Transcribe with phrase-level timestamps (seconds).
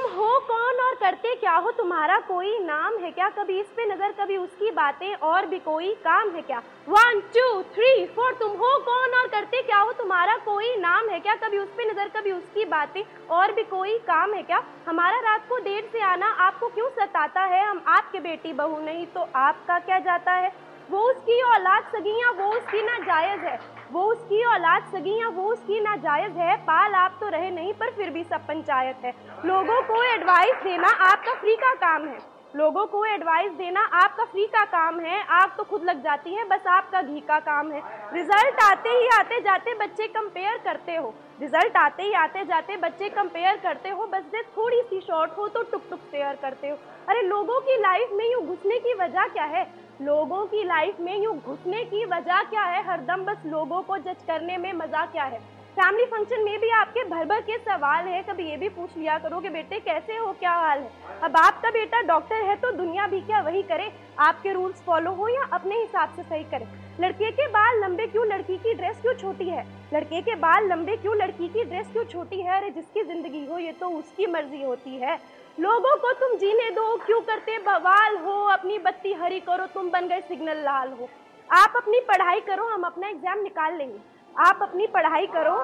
[0.00, 1.70] तुम हो कौन और करते क्या हो?
[1.70, 3.28] तुम्हारा कोई नाम है क्या?
[3.28, 6.58] कभी इस पे नज़र, कभी उसकी बातें, और भी कोई काम है क्या?
[6.88, 9.92] वन टू थ्री फोर तुम हो कौन और करते क्या हो?
[9.92, 11.34] तुम्हारा कोई नाम है क्या?
[11.34, 14.62] कभी उस पे नज़र, कभी उसकी बातें, और भी कोई काम है क्या?
[14.88, 17.64] हमारा रात को देर से आना आपको क्यों सताता है?
[17.66, 20.52] हम आपके बेटी बहू नहीं तो आपका क्या जाता है?
[20.90, 23.58] वो उसकी औलाद सगी या वो उसकी ना जायज़ है।
[23.92, 27.72] वो उसकी औलाद सगी या वो उसकी ना जायज़ है, पाल आप तो रहे नहीं,
[27.72, 32.39] पर फिर भी सब पंचायत है। लोगों को एडवाइस देना आपका फ्री का काम है।
[32.54, 36.44] लोगों को एडवाइस देना आपका फ्री का काम है आग तो खुद लग जाती है,
[36.44, 37.82] बस आपका घी का काम है।
[38.14, 43.08] रिज़ल्ट आते ही आते जाते बच्चे कंपेयर करते हो। रिज़ल्ट आते ही आते जाते बच्चे
[43.10, 46.76] कंपेयर करते हो, बस से थोड़ी सी शॉर्ट हो तो टुक टुक शेयर करते हो।
[47.08, 49.66] अरे लोगों की लाइफ में यूँ घुसने की वजह क्या है?
[50.02, 52.82] लोगों की लाइफ में यूँ घुसने की वजह क्या है?
[52.84, 55.40] हरदम बस लोगों को जज करने में मज़ा क्या है?
[55.70, 59.18] फैमिली फ़ंक्शन में भी आपके भर भर के सवाल है। कभी ये भी पूछ लिया
[59.18, 60.32] करो कि बेटे, कैसे हो?
[60.32, 60.90] क्या हाल है?
[61.22, 63.90] अब आपका बेटा डॉक्टर है तो दुनिया भी क्या वही करे?
[64.18, 66.66] आपके रूल्स फॉलो हो या अपने हिसाब से सही करे?
[67.00, 68.26] लड़के के बाल लंबे क्यों?
[68.26, 69.66] लड़की की ड्रेस क्यों छोटी है?
[69.94, 71.16] लड़के के बाल लंबे क्यों?
[71.16, 72.56] लड़की की ड्रेस क्यों छोटी है?
[72.56, 75.18] अरे, जिसकी ज़िंदगी हो, ये तो उसकी मर्ज़ी होती है।
[75.58, 77.58] लोगों को तुम जीने दो, क्यों करते?
[77.62, 81.08] बवाल हो, अपनी बत्ती हरी करो, तुम बन गए सिग्नल लाल हो।
[81.50, 83.98] आप अपनी पढ़ाई करो, हम अपना एग्ज़ाम निकाल लेंगे।
[84.38, 85.54] आप अपनी पढ़ाई करो,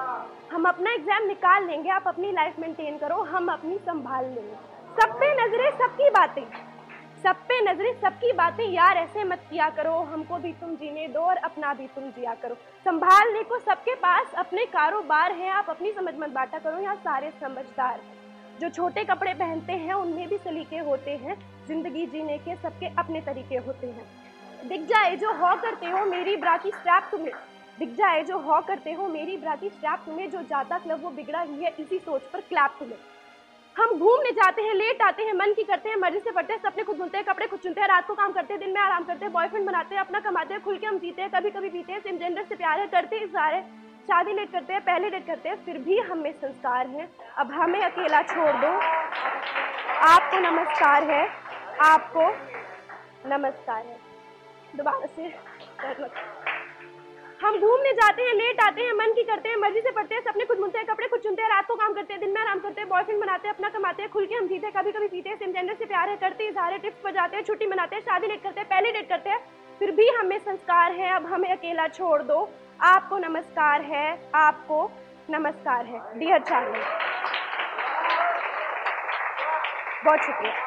[0.51, 4.55] हम अपना एग्ज़ाम निकाल लेंगे, आप अपनी लाइफ मेंटेन करो, हम अपनी संभाल लेंगे।
[5.01, 6.43] सब पे नज़रें, सबकी बातें।
[7.23, 11.19] सब पे नज़रें, सबकी बातें, यार ऐसे मत किया करो, हमको भी तुम जीने दो
[11.19, 15.91] और अपना भी तुम जिया करो। संभालने को सबके पास अपने कारोबार हैं, आप अपनी
[15.91, 17.99] समझ मत बांटा करो, यहाँ सारे समझदार
[18.61, 23.21] जो छोटे कपड़े पहनते हैं, उनमें भी सलीके होते हैं, ज़िंदगी जीने के सबके अपने
[23.21, 24.07] तरीके होते हैं।
[24.67, 27.33] दिख जाए, जो हॉ करते हो, मेरी ब्रा की स्ट्रैप तुम्हें।
[27.79, 31.41] दिख जाए, जो हॉ करते हो, मेरी ब्राकी स्ट्रैप तुम्हें, जो जाता क्लब वो बिगड़ा
[31.41, 32.97] ही है, इसी सोच पर क्लैप तुम्हें।
[33.75, 36.59] हम घूमने जाते हैं, लेट आते हैं, मन की करते हैं, मर्ज़ी से पढ़ते हैं,
[36.61, 38.81] सपने खुद बुनते हैं, कपड़े खुद चुनते हैं, रात को काम करते हैं, दिन में
[38.81, 41.51] आराम करते हैं बॉयफ्रेंड बनाते हैं, अपना कमाते हैं, खुल के हम जीते हैं कभी
[41.51, 43.61] कभी पीते हैं सेम जेंडर से प्यार है करते हैं सारे
[44.07, 47.79] शादी लेट करते हैं, पहले लेट करते हैं, फिर भी हमें संस्कार हैं। अब हमें
[47.81, 48.73] अकेला छोड़ दो।
[50.07, 51.27] आपको नमस्कार है,
[51.83, 52.29] आपको
[53.29, 53.99] नमस्कार है।
[54.75, 55.33] दोबारा से
[57.47, 60.21] हम घूमने जाते हैं, लेट आते हैं, मन की करते हैं, मर्ज़ी से पढ़ते हैं,
[60.21, 62.41] सपने खुद मुनते हैं, कपड़े खुद चुनते हैं, रात को काम करते हैं, दिन में
[62.41, 65.07] आराम करते हैं बॉयफ्रेंड बनाते हैं, अपना कमाते हैं, खुल के हम जीते कभी कभी
[65.07, 67.65] पीते हैं सेम जेंडर से प्यार है, करते हैं इजहार ट्रिप्स पर जाते हैं, छुट्टी
[67.65, 69.39] मनाते हैं, शादी लेट करते हैं, पहले डेट करते हैं,
[69.79, 72.47] फिर भी हमें संस्कार है, अब हमें अकेला छोड़ दो।
[72.81, 74.91] आपको नमस्कार है, आपको
[75.29, 76.79] नमस्कार है। डियर चार्ली
[80.05, 80.66] बहुत शुक्रिया।